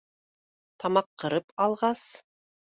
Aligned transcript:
Тамаҡ 0.83 1.09
ҡырып 1.25 1.53
алғас: 1.67 2.03